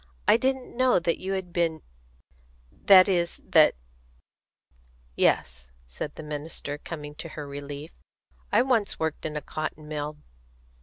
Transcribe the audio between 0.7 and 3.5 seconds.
know that you had been that is,